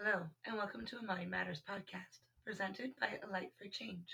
[0.00, 4.06] Hello, and welcome to a Mind Matters podcast presented by A Light for Change,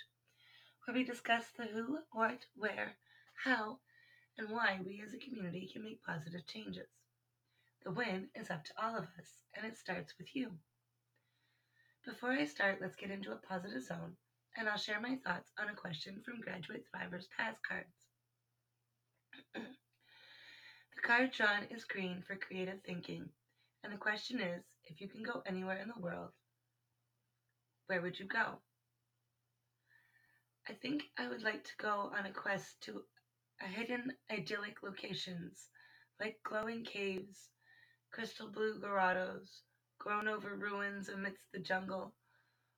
[0.85, 2.97] where we discuss the who, what, where,
[3.45, 3.81] how,
[4.39, 6.89] and why we as a community can make positive changes.
[7.85, 10.53] The win is up to all of us, and it starts with you.
[12.07, 14.17] Before I start, let's get into a positive zone,
[14.57, 18.07] and I'll share my thoughts on a question from Graduate Thrivers PAZ Cards.
[19.55, 23.29] the card drawn is green for creative thinking,
[23.83, 26.31] and the question is if you can go anywhere in the world,
[27.87, 28.61] where would you go?
[30.69, 33.05] I think I would like to go on a quest to
[33.61, 35.69] a hidden idyllic locations
[36.21, 37.51] like glowing caves,
[38.13, 39.63] crystal blue grottos,
[39.99, 42.15] grown over ruins amidst the jungle,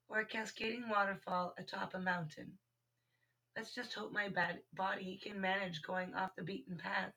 [0.09, 2.59] or a cascading waterfall atop a mountain.
[3.57, 4.29] Let's just hope my
[4.75, 7.13] body can manage going off the beaten path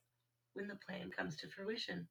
[0.54, 2.08] when the plan comes to fruition.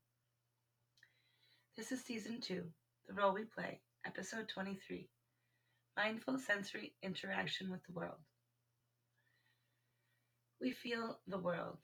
[1.79, 2.65] This is season two,
[3.07, 5.09] The Role We Play, episode 23
[5.97, 8.19] Mindful Sensory Interaction with the World.
[10.61, 11.79] We feel the world.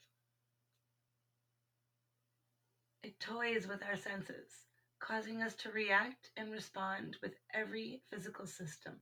[3.03, 4.51] It toys with our senses,
[4.99, 8.95] causing us to react and respond with every physical system.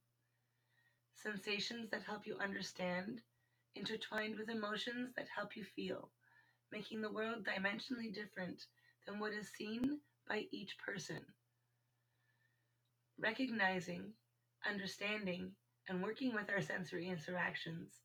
[1.16, 3.20] Sensations that help you understand,
[3.74, 6.12] intertwined with emotions that help you feel,
[6.72, 8.68] making the world dimensionally different
[9.08, 11.22] than what is seen by each person.
[13.20, 14.14] Recognizing,
[14.68, 15.52] understanding,
[15.88, 18.00] and working with our sensory interactions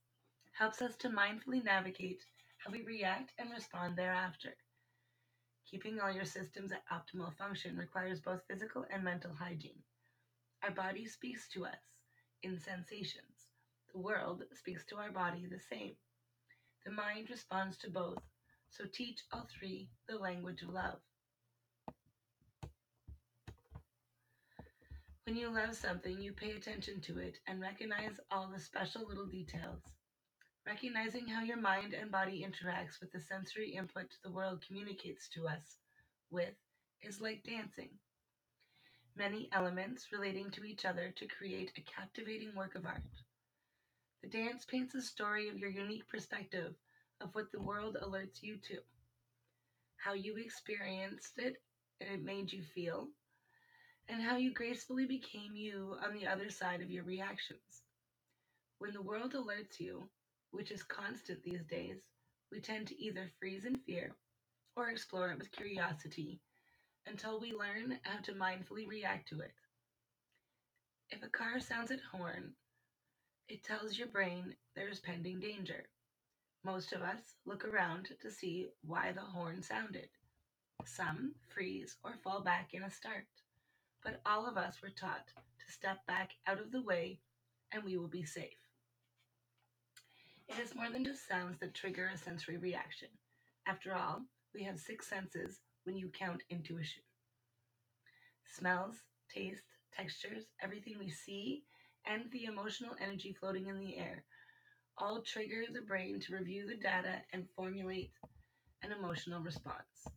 [0.53, 2.25] helps us to mindfully navigate
[2.59, 4.55] how we react and respond thereafter.
[5.71, 9.83] Keeping all your systems at optimal function requires both physical and mental hygiene.
[10.63, 11.79] Our body speaks to us
[12.43, 13.49] in sensations.
[13.93, 15.95] The world speaks to our body the same.
[16.85, 18.23] The mind responds to both,
[18.71, 21.01] so teach all three the language of love.
[25.29, 29.27] When you love something, you pay attention to it and recognize all the special little
[29.27, 29.83] details.
[30.67, 35.47] Recognizing how your mind and body interacts with the sensory input the world communicates to
[35.47, 35.77] us
[36.31, 36.55] with
[37.03, 37.91] is like dancing.
[39.19, 43.03] Many elements relating to each other to create a captivating work of art.
[44.23, 46.73] The dance paints a story of your unique perspective
[47.21, 48.79] of what the world alerts you to,
[49.99, 51.57] how you experienced it
[52.01, 53.09] and it made you feel,
[54.09, 57.83] and how you gracefully became you on the other side of your reactions.
[58.79, 60.09] When the world alerts you,
[60.51, 61.99] which is constant these days,
[62.51, 64.13] we tend to either freeze in fear
[64.77, 66.41] or explore it with curiosity
[67.07, 69.53] until we learn how to mindfully react to it.
[71.11, 72.53] If a car sounds its horn,
[73.49, 75.85] it tells your brain there is pending danger.
[76.65, 80.09] Most of us look around to see why the horn sounded.
[80.85, 83.27] Some freeze or fall back in a start
[84.05, 87.21] but all of us were taught to step back out of the way
[87.73, 88.59] and we will be safe.
[90.49, 93.09] It is more than just sounds that trigger a sensory reaction.
[93.67, 94.23] After all,
[94.55, 97.03] we have six senses when you count intuition
[98.47, 98.97] smells,
[99.33, 99.63] taste,
[99.97, 101.65] textures, everything we see,
[102.07, 104.25] and the emotional energy floating in the air
[104.99, 108.11] all trigger the brain to review the data and formulate
[108.83, 110.09] an emotional response.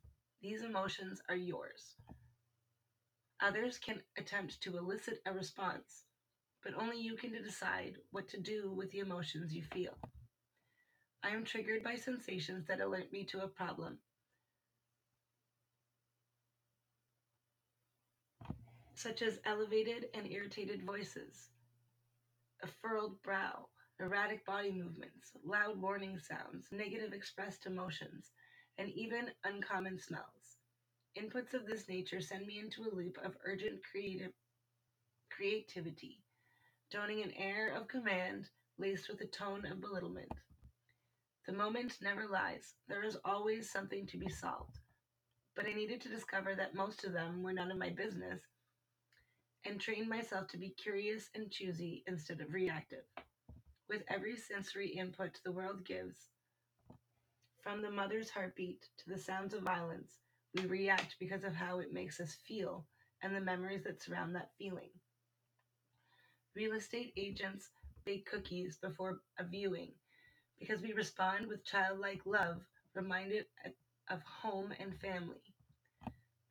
[0.41, 1.96] These emotions are yours.
[3.41, 6.03] Others can attempt to elicit a response,
[6.63, 9.97] but only you can decide what to do with the emotions you feel.
[11.24, 13.97] I am triggered by sensations that alert me to a problem.
[18.94, 21.50] Such as elevated and irritated voices,
[22.62, 23.69] a furrowed brow,
[24.00, 28.29] erratic body movements, loud warning sounds, negative expressed emotions,
[28.78, 30.61] and even uncommon smells.
[31.18, 34.32] Inputs of this nature send me into a loop of urgent creative
[35.30, 36.20] creativity,
[36.90, 40.32] donning an air of command laced with a tone of belittlement.
[41.46, 42.76] The moment never lies.
[42.88, 44.80] There is always something to be solved.
[45.56, 48.42] But I needed to discover that most of them were none of my business
[49.66, 53.03] and train myself to be curious and choosy instead of reactive.
[53.90, 56.30] With every sensory input the world gives,
[57.62, 60.20] from the mother's heartbeat to the sounds of violence,
[60.53, 62.86] we react because of how it makes us feel
[63.24, 64.90] and the memories that surround that feeling.
[66.56, 67.70] Real estate agents
[68.06, 69.94] bake cookies before a viewing
[70.59, 72.62] because we respond with childlike love,
[72.96, 73.46] reminded
[74.09, 75.42] of home and family.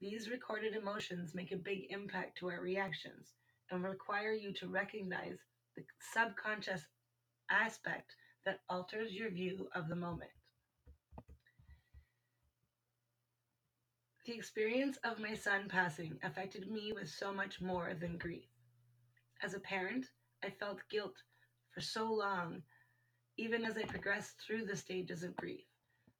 [0.00, 3.34] These recorded emotions make a big impact to our reactions
[3.70, 5.38] and require you to recognize
[5.76, 6.86] the subconscious
[7.50, 8.14] aspect
[8.44, 10.30] that alters your view of the moment.
[14.30, 18.46] The experience of my son passing affected me with so much more than grief.
[19.42, 20.06] As a parent,
[20.40, 21.16] I felt guilt
[21.72, 22.62] for so long,
[23.38, 25.64] even as I progressed through the stages of grief.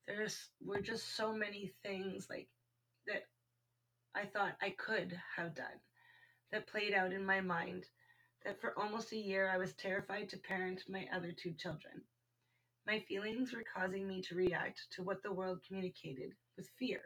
[0.09, 0.27] There
[0.61, 2.49] were just so many things like
[3.07, 3.29] that
[4.13, 5.79] I thought I could have done
[6.51, 7.87] that played out in my mind
[8.45, 12.03] that for almost a year I was terrified to parent my other two children.
[12.89, 17.03] My feelings were causing me to react to what the world communicated with fear.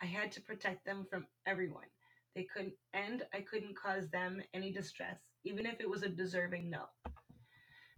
[0.00, 1.88] I had to protect them from everyone.
[2.34, 6.70] They couldn't, and I couldn't cause them any distress, even if it was a deserving
[6.70, 6.86] no.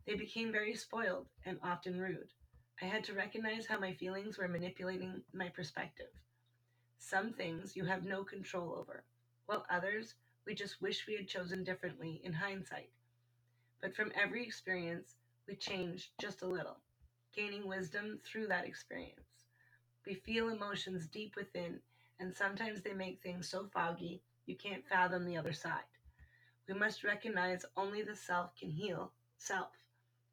[0.07, 2.33] They became very spoiled and often rude.
[2.81, 6.09] I had to recognize how my feelings were manipulating my perspective.
[6.99, 9.05] Some things you have no control over,
[9.47, 10.15] while others
[10.47, 12.91] we just wish we had chosen differently in hindsight.
[13.83, 16.79] But from every experience, we change just a little,
[17.35, 19.45] gaining wisdom through that experience.
[20.07, 21.81] We feel emotions deep within,
[22.21, 25.85] and sometimes they make things so foggy you can't fathom the other side.
[26.69, 29.71] We must recognize only the self can heal self,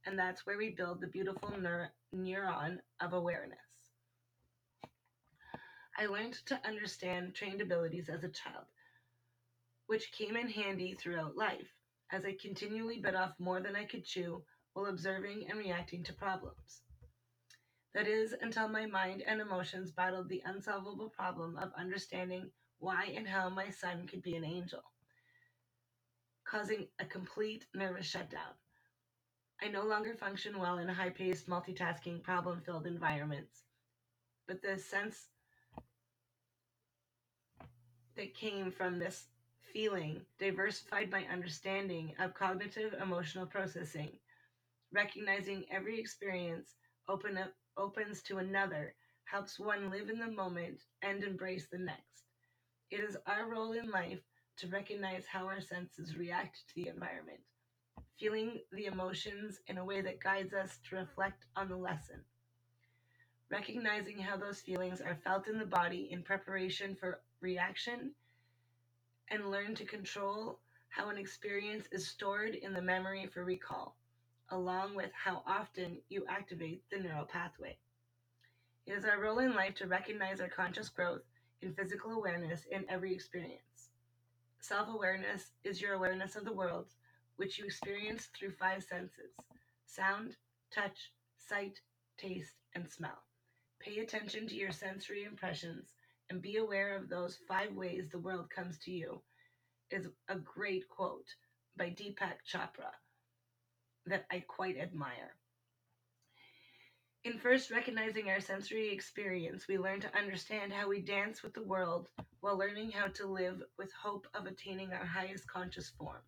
[0.05, 3.57] and that's where we build the beautiful neur- neuron of awareness.
[5.97, 8.65] I learned to understand trained abilities as a child,
[9.87, 11.73] which came in handy throughout life,
[12.11, 14.43] as I continually bit off more than I could chew
[14.73, 16.81] while observing and reacting to problems.
[17.93, 23.27] That is, until my mind and emotions battled the unsolvable problem of understanding why and
[23.27, 24.83] how my son could be an angel,
[26.45, 28.53] causing a complete nervous shutdown.
[29.61, 33.63] I no longer function well in high paced, multitasking, problem filled environments,
[34.47, 35.29] but the sense
[38.15, 39.25] that came from this
[39.73, 44.09] feeling diversified my understanding of cognitive emotional processing.
[44.93, 46.75] Recognizing every experience
[47.09, 48.93] open up, opens to another
[49.25, 52.23] helps one live in the moment and embrace the next.
[52.89, 54.21] It is our role in life
[54.57, 57.39] to recognize how our senses react to the environment,
[58.19, 62.23] feeling the emotions in a way that guides us to reflect on the lesson.
[63.51, 68.11] Recognizing how those feelings are felt in the body in preparation for reaction
[69.29, 70.59] and learn to control
[70.89, 73.95] how an experience is stored in the memory for recall,
[74.49, 77.77] along with how often you activate the neural pathway.
[78.85, 81.23] It is our role in life to recognize our conscious growth
[81.61, 83.89] in physical awareness in every experience.
[84.59, 86.87] Self awareness is your awareness of the world,
[87.35, 89.31] which you experience through five senses
[89.85, 90.35] sound,
[90.71, 91.79] touch, sight,
[92.17, 93.23] taste, and smell.
[93.79, 95.93] Pay attention to your sensory impressions
[96.29, 99.21] and be aware of those five ways the world comes to you
[99.91, 101.27] is a great quote
[101.77, 102.91] by Deepak Chopra
[104.07, 105.35] that I quite admire.
[107.23, 111.63] In first recognizing our sensory experience, we learn to understand how we dance with the
[111.63, 112.09] world
[112.39, 116.21] while learning how to live with hope of attaining our highest conscious form.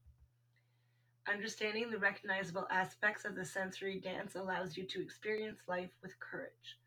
[1.32, 6.80] Understanding the recognizable aspects of the sensory dance allows you to experience life with courage.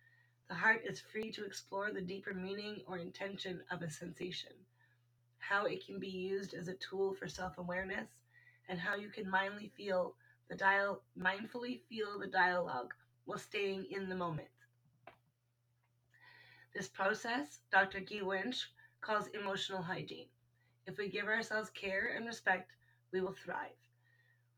[0.49, 4.53] The heart is free to explore the deeper meaning or intention of a sensation,
[5.39, 8.09] how it can be used as a tool for self-awareness,
[8.69, 10.15] and how you can mindfully feel
[10.53, 12.93] the dial mindfully feel the dialogue
[13.25, 14.49] while staying in the moment.
[16.75, 18.01] This process, Dr.
[18.01, 18.71] Guy Winch
[19.01, 20.27] calls emotional hygiene.
[20.87, 22.71] If we give ourselves care and respect,
[23.13, 23.81] we will thrive.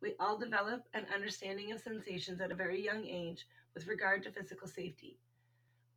[0.01, 4.33] We all develop an understanding of sensations at a very young age with regard to
[4.33, 5.21] physical safety.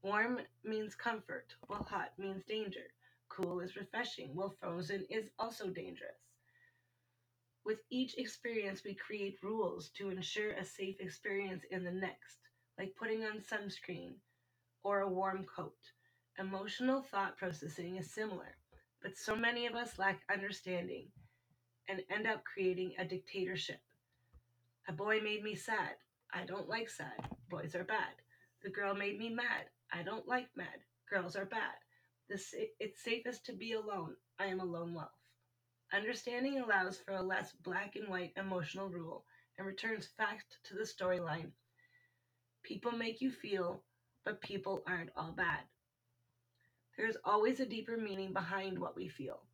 [0.04, 2.94] Warm means comfort, while hot means danger.
[3.30, 6.27] Cool is refreshing, while frozen is also dangerous.
[7.68, 12.38] With each experience, we create rules to ensure a safe experience in the next,
[12.80, 14.14] like putting on sunscreen
[14.86, 15.76] or a warm coat.
[16.40, 18.56] Emotional thought processing is similar,
[19.02, 21.10] but so many of us lack understanding
[21.90, 23.82] and end up creating a dictatorship.
[24.88, 25.96] A boy made me sad.
[26.34, 27.20] I don't like sad.
[27.50, 28.16] Boys are bad.
[28.64, 29.66] The girl made me mad.
[29.92, 30.80] I don't like mad.
[31.10, 31.76] Girls are bad.
[32.30, 34.16] This, it's safest to be alone.
[34.40, 35.17] I am alone lone wolf.
[35.94, 39.26] Understanding allows for a less black and white emotional rule
[39.58, 41.52] and returns fact to the storyline.
[42.64, 43.84] People make you feel,
[44.24, 45.64] but people aren't all bad.
[46.98, 49.48] There is always a deeper meaning behind what we feel.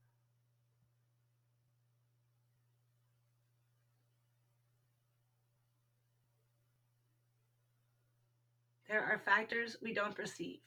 [8.88, 10.62] There are factors we don't perceive,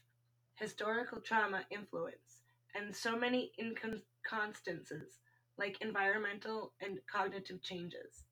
[0.55, 2.43] historical trauma influence,
[2.75, 5.19] and so many inconstances
[5.59, 8.25] like environmental and cognitive changes.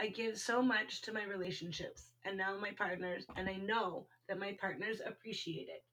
[0.00, 4.38] I give so much to my relationships and now my partners, and I know that
[4.38, 5.84] my partners appreciate it.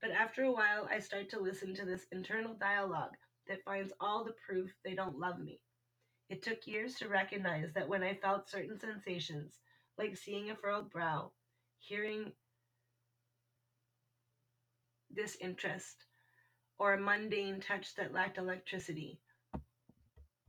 [0.00, 3.16] But after a while, I start to listen to this internal dialogue
[3.48, 5.60] that finds all the proof they don't love me.
[6.28, 9.60] It took years to recognize that when I felt certain sensations,
[9.96, 11.32] like seeing a furrowed brow,
[11.78, 12.32] hearing
[15.14, 16.04] disinterest,
[16.78, 19.20] or a mundane touch that lacked electricity,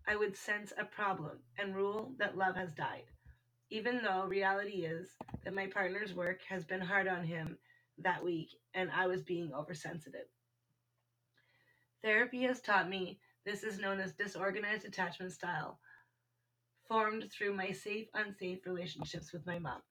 [0.10, 3.04] I would sense a problem and rule that love has died.
[3.70, 5.10] Even though reality is
[5.44, 7.58] that my partner's work has been hard on him
[7.98, 10.28] that week and I was being oversensitive.
[12.02, 15.80] Therapy has taught me this is known as disorganized attachment style,
[16.88, 19.82] formed through my safe unsafe relationships with my mom.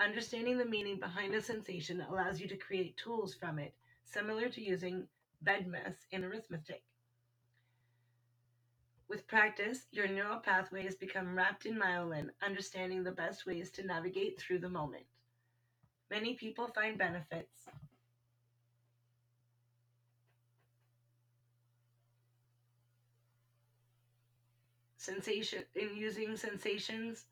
[0.00, 3.74] Understanding the meaning behind a sensation allows you to create tools from it,
[4.04, 5.06] similar to using
[5.44, 6.82] PEMDAS in arithmetic.
[9.08, 14.40] With practice, your neural pathways become wrapped in myelin, understanding the best ways to navigate
[14.40, 15.06] through the moment.
[16.10, 17.68] Many people find benefits
[24.96, 27.26] sensation in using sensations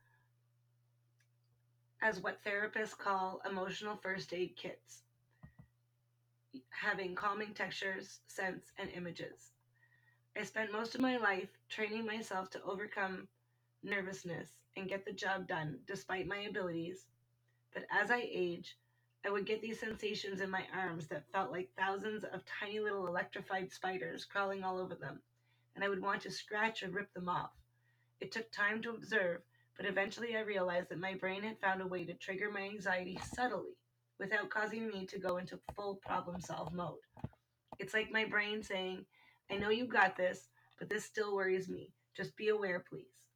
[2.01, 5.03] as what therapists call emotional first aid kits,
[6.71, 9.54] having calming textures, scents, and images.
[10.37, 13.29] I spent most of my life training myself to overcome
[13.85, 17.07] nervousness and get the job done despite my abilities.
[17.73, 18.77] But as I age,
[19.25, 23.07] I would get these sensations in my arms that felt like thousands of tiny little
[23.07, 25.21] electrified spiders crawling all over them,
[25.77, 27.53] and I would want to scratch or rip them off.
[28.21, 29.41] It took time to observe,
[29.77, 33.21] but eventually I realized that my brain had found a way to trigger my anxiety
[33.35, 33.77] subtly
[34.19, 36.99] without causing me to go into full problem solve mode.
[37.79, 39.07] It's like my brain saying,
[39.51, 40.49] I know you got this,
[40.79, 41.93] but this still worries me.
[42.17, 43.29] Just be aware, please.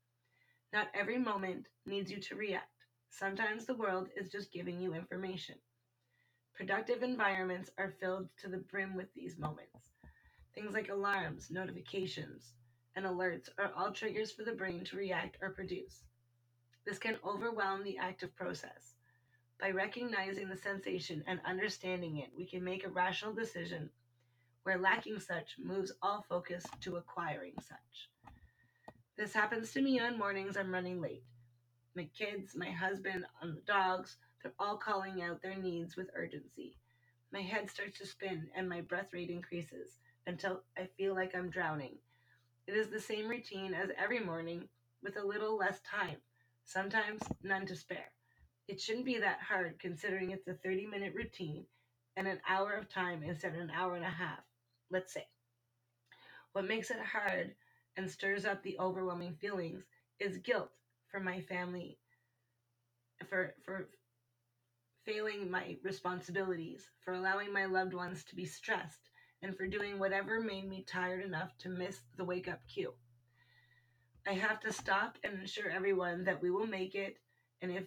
[0.73, 2.67] Not every moment needs you to react.
[3.11, 5.57] Sometimes the world is just giving you information.
[6.55, 9.93] Productive environments are filled to the brim with these moments.
[10.55, 12.53] Things like alarms, notifications,
[12.97, 16.03] and alerts are all triggers for the brain to react or produce.
[16.85, 18.95] This can overwhelm the active process.
[19.61, 23.91] By recognizing the sensation and understanding it, we can make a rational decision
[24.69, 28.11] where lacking such moves all focus to acquiring such.
[29.17, 31.23] This happens to me on mornings I'm running late.
[31.97, 36.77] My kids, my husband, and the dogs, they're all calling out their needs with urgency.
[37.33, 41.49] My head starts to spin and my breath rate increases until I feel like I'm
[41.49, 41.97] drowning.
[42.67, 44.69] It is the same routine as every morning
[45.03, 46.19] with a little less time,
[46.67, 48.13] sometimes none to spare.
[48.69, 51.65] It shouldn't be that hard considering it's a 30 minute routine
[52.19, 54.41] and an hour of time instead of an hour and a half
[54.91, 55.27] let's say.
[56.53, 57.55] What makes it hard
[57.97, 59.85] and stirs up the overwhelming feelings
[60.19, 60.71] is guilt
[61.11, 61.99] for my family,
[63.29, 63.89] for, for
[65.05, 69.11] failing my responsibilities, for allowing my loved ones to be stressed,
[69.43, 72.93] and for doing whatever made me tired enough to miss the wake up cue.
[74.27, 77.17] I have to stop and assure everyone that we will make it,
[77.63, 77.85] and if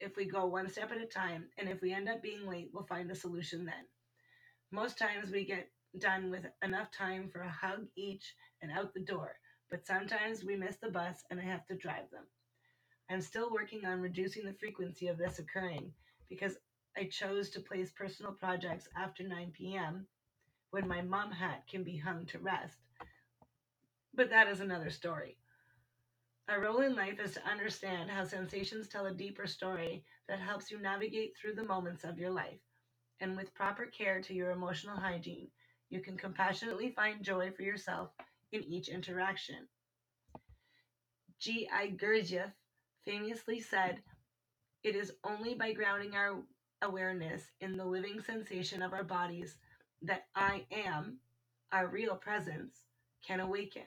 [0.00, 2.70] if we go one step at a time, and if we end up being late,
[2.72, 3.84] we'll find a solution then.
[4.74, 9.00] Most times we get done with enough time for a hug each and out the
[9.00, 9.36] door,
[9.70, 12.24] but sometimes we miss the bus and I have to drive them.
[13.10, 15.92] I'm still working on reducing the frequency of this occurring
[16.30, 16.56] because
[16.96, 20.06] I chose to place personal projects after 9 p.m.
[20.70, 22.78] when my mom hat can be hung to rest.
[24.14, 25.36] But that is another story.
[26.48, 30.70] Our role in life is to understand how sensations tell a deeper story that helps
[30.70, 32.60] you navigate through the moments of your life
[33.22, 35.46] and with proper care to your emotional hygiene,
[35.90, 38.10] you can compassionately find joy for yourself
[38.50, 39.68] in each interaction.
[41.38, 41.92] G.I.
[41.96, 42.50] Gurdjieff
[43.04, 44.00] famously said,
[44.82, 46.42] It is only by grounding our
[46.82, 49.56] awareness in the living sensation of our bodies
[50.02, 51.18] that I am,
[51.70, 52.74] our real presence,
[53.24, 53.84] can awaken.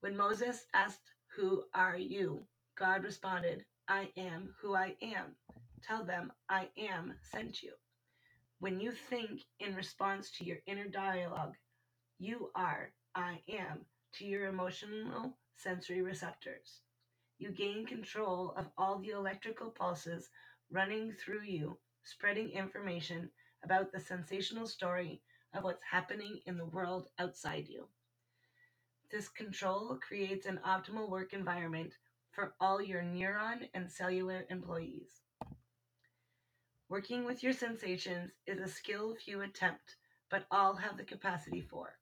[0.00, 2.42] When Moses asked, Who are you?
[2.76, 5.36] God responded, I am who I am.
[5.86, 7.72] Tell them I am sent you.
[8.58, 11.56] When you think in response to your inner dialogue,
[12.18, 16.82] you are, I am, to your emotional sensory receptors.
[17.38, 20.30] You gain control of all the electrical pulses
[20.70, 23.30] running through you, spreading information
[23.62, 25.22] about the sensational story
[25.54, 27.88] of what's happening in the world outside you.
[29.10, 31.98] This control creates an optimal work environment
[32.30, 35.25] for all your neuron and cellular employees.
[36.88, 39.96] Working with your sensations is a skill few attempt,
[40.30, 41.98] but all have the capacity for.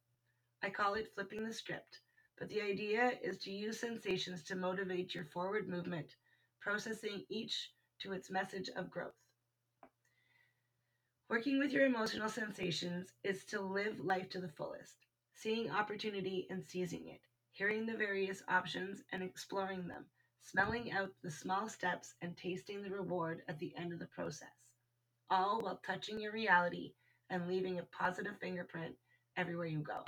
[0.63, 2.01] I call it flipping the script,
[2.39, 6.15] but the idea is to use sensations to motivate your forward movement,
[6.61, 9.15] processing each to its message of growth.
[11.31, 16.63] Working with your emotional sensations is to live life to the fullest, seeing opportunity and
[16.63, 17.23] seizing it,
[17.53, 20.05] hearing the various options and exploring them,
[20.43, 24.64] smelling out the small steps and tasting the reward at the end of the process,
[25.31, 26.93] all while touching your reality
[27.31, 28.95] and leaving a positive fingerprint
[29.37, 30.05] everywhere you go.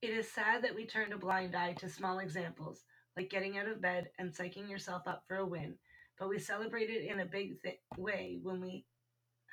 [0.00, 2.84] It is sad that we turn a blind eye to small examples
[3.16, 5.74] like getting out of bed and psyching yourself up for a win,
[6.18, 8.84] but we celebrate it in a big th- way when we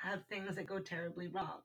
[0.02, 1.60] have things that go terribly wrong.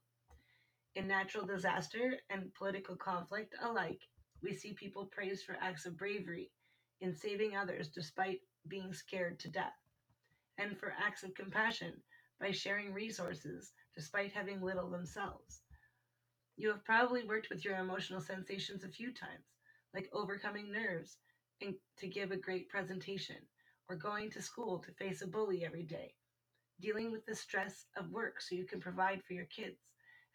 [0.96, 4.02] In natural disaster and political conflict alike,
[4.42, 6.50] we see people praised for acts of bravery
[7.00, 9.72] in saving others despite being scared to death,
[10.58, 11.94] and for acts of compassion
[12.40, 15.62] by sharing resources despite having little themselves.
[16.56, 19.56] You have probably worked with your emotional sensations a few times,
[19.94, 21.18] like overcoming nerves
[21.60, 23.36] and to give a great presentation,
[23.88, 26.14] or going to school to face a bully every day,
[26.80, 29.78] dealing with the stress of work so you can provide for your kids,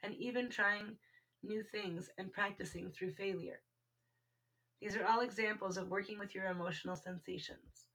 [0.03, 0.97] and even trying
[1.43, 3.61] new things and practicing through failure.
[4.81, 7.87] These are all examples of working with your emotional sensations.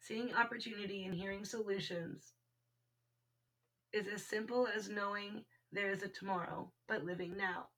[0.00, 2.32] Seeing opportunity and hearing solutions
[3.96, 7.68] is as simple as knowing there is a tomorrow, but living now.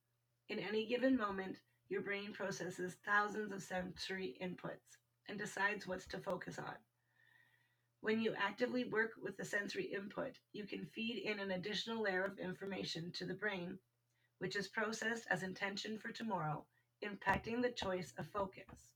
[0.49, 1.57] In any given moment,
[1.89, 4.99] your brain processes thousands of sensory inputs
[5.29, 6.75] and decides what's to focus on.
[8.01, 12.25] When you actively work with the sensory input, you can feed in an additional layer
[12.25, 13.79] of information to the brain,
[14.39, 16.65] which is processed as intention for tomorrow,
[17.05, 18.91] impacting the choice of focus.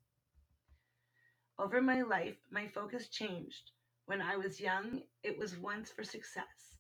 [1.58, 3.70] Over my life, my focus changed.
[4.06, 6.74] When I was young, it was once for success,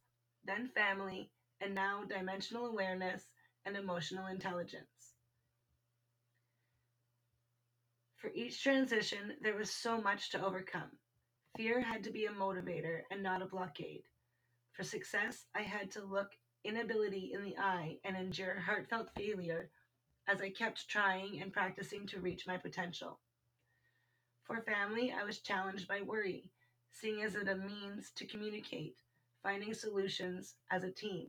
[0.44, 1.30] then family,
[1.60, 3.28] and now dimensional awareness
[3.64, 5.14] and emotional intelligence.
[8.16, 10.90] For each transition, there was so much to overcome.
[11.56, 14.04] Fear had to be a motivator and not a blockade.
[14.72, 16.30] For success, I had to look
[16.64, 19.70] inability in the eye and endure heartfelt failure
[20.28, 23.18] as I kept trying and practicing to reach my potential.
[24.44, 26.50] For family, I was challenged by worry,
[26.92, 28.96] seeing as it a means to communicate,
[29.42, 31.28] finding solutions as a team.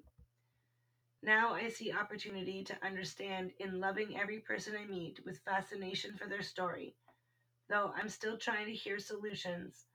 [1.22, 6.28] Now I see opportunity to understand in loving every person I meet with fascination for
[6.28, 6.96] their story.
[7.70, 9.86] Though I'm still trying to hear solutions,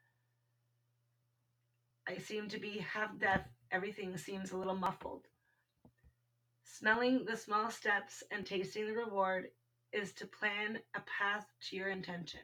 [2.08, 5.26] I seem to be half deaf, everything seems a little muffled.
[6.64, 9.48] Smelling the small steps and tasting the reward
[9.92, 12.40] is to plan a path to your intention.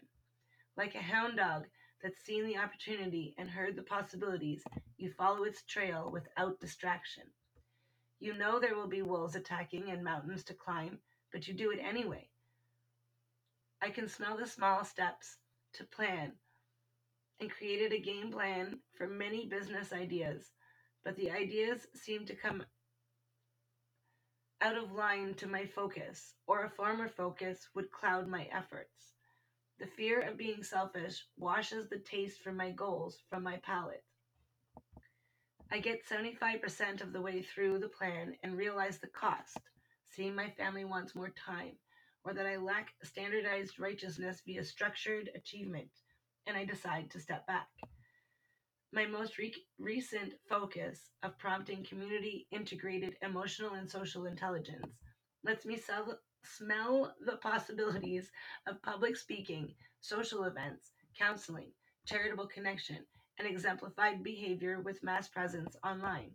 [0.76, 1.66] Like a hound dog
[2.04, 4.62] that's seen the opportunity and heard the possibilities,
[4.98, 7.24] you follow its trail without distraction.
[8.20, 11.00] You know there will be wolves attacking and mountains to climb,
[11.32, 12.28] but you do it anyway.
[13.82, 15.38] I can smell the small steps
[15.74, 16.32] to plan
[17.40, 20.52] and created a game plan for many business ideas,
[21.04, 22.64] but the ideas seem to come
[24.60, 29.14] out of line to my focus, or a former focus would cloud my efforts.
[29.80, 34.04] The fear of being selfish washes the taste for my goals from my palate.
[35.70, 39.58] I get 75% of the way through the plan and realize the cost,
[40.08, 41.76] seeing my family wants more time,
[42.24, 45.90] or that I lack standardized righteousness via structured achievement,
[46.46, 47.68] and I decide to step back.
[48.92, 54.94] My most re- recent focus of prompting community integrated emotional and social intelligence
[55.42, 58.30] lets me sell, smell the possibilities
[58.66, 61.72] of public speaking, social events, counseling,
[62.07, 62.98] charitable connection,
[63.38, 66.30] and exemplified behavior with mass presence online.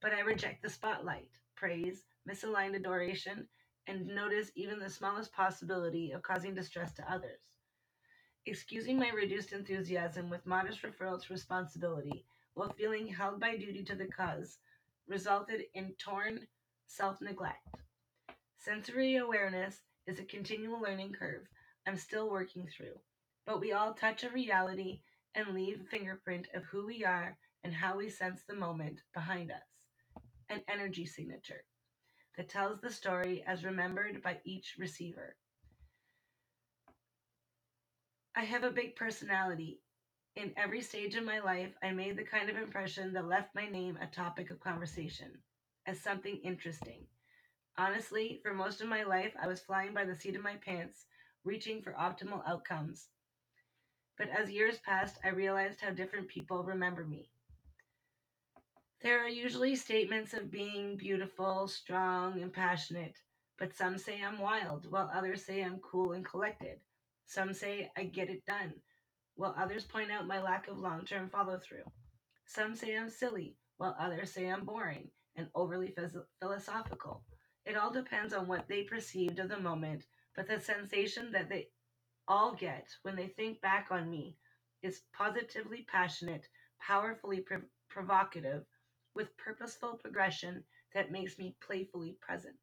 [0.00, 3.48] But I reject the spotlight, praise, misaligned adoration,
[3.86, 7.40] and notice even the smallest possibility of causing distress to others.
[8.46, 13.94] Excusing my reduced enthusiasm with modest referral to responsibility while feeling held by duty to
[13.94, 14.58] the cause
[15.06, 16.46] resulted in torn
[16.86, 17.77] self neglect.
[18.60, 21.46] Sensory awareness is a continual learning curve
[21.86, 22.98] I'm still working through,
[23.46, 25.00] but we all touch a reality
[25.36, 29.52] and leave a fingerprint of who we are and how we sense the moment behind
[29.52, 29.62] us,
[30.50, 31.62] an energy signature
[32.36, 35.36] that tells the story as remembered by each receiver.
[38.34, 39.80] I have a big personality.
[40.34, 43.68] In every stage of my life, I made the kind of impression that left my
[43.68, 45.30] name a topic of conversation,
[45.86, 47.06] as something interesting.
[47.78, 51.06] Honestly, for most of my life, I was flying by the seat of my pants,
[51.44, 53.06] reaching for optimal outcomes.
[54.18, 57.30] But as years passed, I realized how different people remember me.
[59.00, 63.16] There are usually statements of being beautiful, strong, and passionate,
[63.58, 66.80] but some say I'm wild, while others say I'm cool and collected.
[67.26, 68.74] Some say I get it done,
[69.36, 71.84] while others point out my lack of long term follow through.
[72.44, 75.94] Some say I'm silly, while others say I'm boring and overly
[76.40, 77.22] philosophical.
[77.68, 81.68] It all depends on what they perceived of the moment, but the sensation that they
[82.26, 84.38] all get when they think back on me
[84.82, 86.48] is positively passionate,
[86.80, 88.64] powerfully prov- provocative,
[89.14, 92.56] with purposeful progression that makes me playfully present.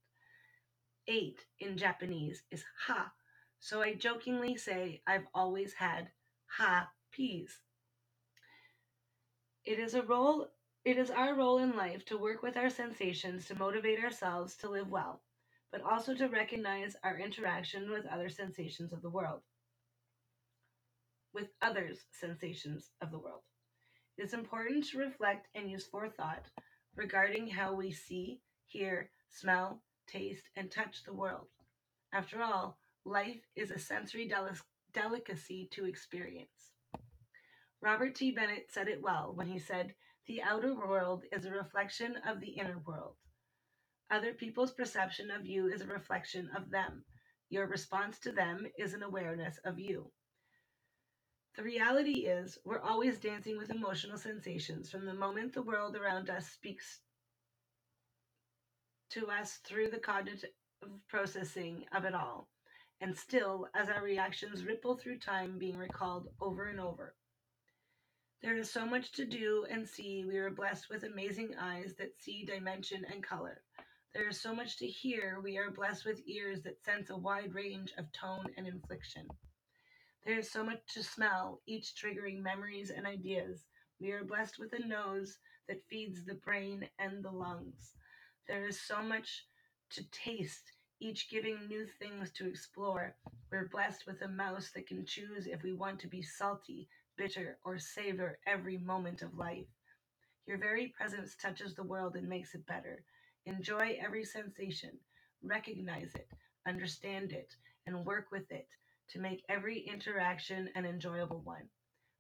[1.08, 3.14] Eight in Japanese is ha,
[3.60, 6.10] so I jokingly say I've always had
[6.48, 7.60] ha peas.
[9.66, 10.50] It is a role
[10.86, 14.70] it is our role in life to work with our sensations to motivate ourselves to
[14.70, 15.24] live well,
[15.72, 19.42] but also to recognize our interaction with other sensations of the world,
[21.34, 23.42] with others' sensations of the world.
[24.18, 26.46] It is important to reflect and use forethought
[26.96, 31.48] regarding how we see, hear, smell, taste, and touch the world.
[32.14, 34.52] After all, life is a sensory deli-
[34.94, 36.74] delicacy to experience.
[37.82, 38.32] Robert T.
[38.32, 39.96] Bennett said it well when he said,
[40.28, 43.16] The outer world is a reflection of the inner world.
[44.10, 47.06] Other people's perception of you is a reflection of them.
[47.50, 50.12] Your response to them is an awareness of you.
[51.56, 56.30] The reality is, we're always dancing with emotional sensations from the moment the world around
[56.30, 57.02] us speaks
[59.12, 60.50] to us through the cognitive
[61.08, 62.50] processing of it all,
[63.00, 67.16] and still as our reactions ripple through time, being recalled over and over.
[68.46, 70.24] There is so much to do and see.
[70.24, 73.64] We are blessed with amazing eyes that see dimension and color.
[74.14, 75.40] There is so much to hear.
[75.44, 79.26] We are blessed with ears that sense a wide range of tone and inflection.
[80.28, 83.66] There is so much to smell, each triggering memories and ideas.
[84.00, 87.94] We are blessed with a nose that feeds the brain and the lungs.
[88.48, 89.48] There is so much
[89.90, 93.16] to taste, each giving new things to explore.
[93.52, 97.58] We're blessed with a mouth that can choose if we want to be salty, bitter,
[97.64, 99.68] or savor every moment of life.
[100.48, 103.04] Your very presence touches the world and makes it better.
[103.46, 104.92] Enjoy every sensation,
[105.44, 106.28] recognize it,
[106.68, 107.56] understand it,
[107.88, 108.68] and work with it
[109.10, 111.70] to make every interaction an enjoyable one.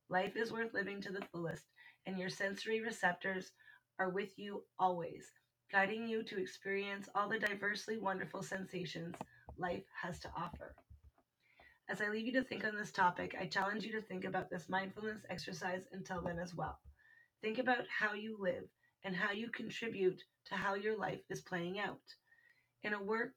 [0.09, 1.65] Life is worth living to the fullest,
[2.05, 3.51] and your sensory receptors
[3.99, 5.31] are with you always,
[5.71, 9.15] guiding you to experience all the diversely wonderful sensations
[9.57, 10.75] life has to offer.
[11.87, 14.49] As I leave you to think on this topic, I challenge you to think about
[14.49, 16.79] this mindfulness exercise until then as well.
[17.43, 18.67] Think about how you live
[19.03, 22.01] and how you contribute to how your life is playing out.
[22.81, 23.31] In a world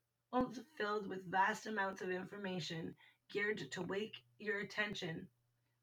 [0.78, 2.94] filled with vast amounts of information
[3.30, 5.28] geared to wake your attention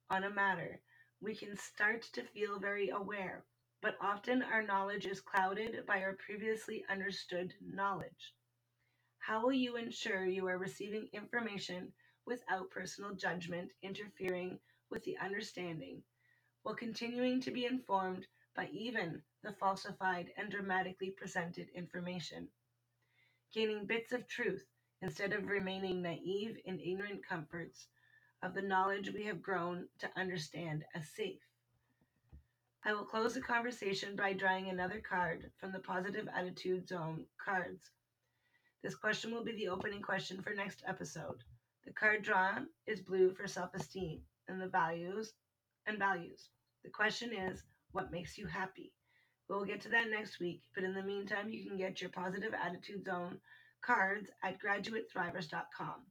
[0.10, 0.82] on a matter,
[1.22, 3.46] we can start to feel very aware,
[3.80, 8.34] but often our knowledge is clouded by our previously understood knowledge.
[9.20, 11.94] How will you ensure you are receiving information
[12.26, 14.60] without personal judgment interfering
[14.90, 16.02] with the understanding,
[16.64, 22.48] while continuing to be informed by even the falsified and dramatically presented information?
[23.54, 24.66] Gaining bits of truth
[25.02, 27.88] instead of remaining naive in ignorant comforts
[28.42, 31.42] of the knowledge we have grown to understand as safe.
[32.84, 37.90] I will close the conversation by drawing another card from the Positive Attitude Zone cards.
[38.84, 41.44] This question will be the opening question for next episode.
[41.86, 45.34] The card drawn is blue for self-esteem and the values
[45.86, 46.50] and values.
[46.84, 48.92] The question is, what makes you happy?
[49.48, 52.54] We'll get to that next week, but in the meantime, you can get your Positive
[52.56, 53.40] Attitude Zone
[53.84, 56.02] cards at graduatethrivers.com.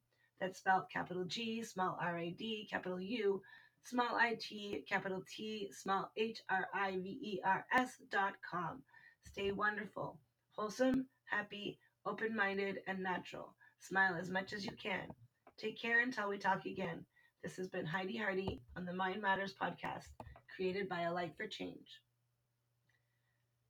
[0.40, 3.42] That's spelled capital G, small r a d, capital U,
[3.84, 8.82] small i t, capital T, small h r i v e r s dot com.
[9.26, 10.20] Stay wonderful,
[10.52, 13.54] wholesome, happy, open minded, and natural.
[13.80, 15.08] Smile as much as you can.
[15.56, 17.06] Take care until we talk again.
[17.42, 20.08] This has been Heidi Hardy on the Mind Matters podcast,
[20.54, 22.00] created by A Light for Change.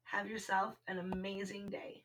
[0.05, 2.05] Have yourself an amazing day.